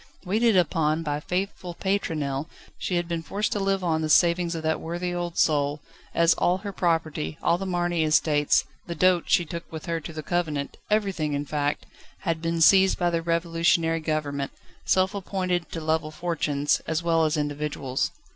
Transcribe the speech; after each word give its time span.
Waited 0.25 0.57
upon 0.57 1.03
by 1.03 1.19
faithful 1.19 1.75
Pétronelle, 1.75 2.47
she 2.79 2.95
had 2.95 3.07
been 3.07 3.21
forced 3.21 3.51
to 3.51 3.59
live 3.59 3.83
on 3.83 4.01
the 4.01 4.09
savings 4.09 4.55
of 4.55 4.63
that 4.63 4.79
worthy 4.79 5.13
old 5.13 5.37
soul, 5.37 5.79
as 6.15 6.33
all 6.33 6.57
her 6.57 6.71
property, 6.73 7.37
all 7.43 7.59
the 7.59 7.67
Marny 7.67 8.03
estates, 8.03 8.63
the 8.87 8.95
dot 8.95 9.25
she 9.27 9.45
took 9.45 9.71
with 9.71 9.85
her 9.85 9.99
to 10.01 10.11
the 10.11 10.23
convent 10.23 10.77
everything, 10.89 11.33
in 11.33 11.45
fact 11.45 11.85
had 12.21 12.41
been 12.41 12.61
seized 12.61 12.97
by 12.97 13.11
the 13.11 13.21
Revolutionary 13.21 13.99
Government, 13.99 14.51
self 14.85 15.13
appointed 15.13 15.71
to 15.71 15.79
level 15.79 16.09
fortunes, 16.09 16.81
as 16.87 17.03
well 17.03 17.23
as 17.23 17.37
individuals. 17.37 18.09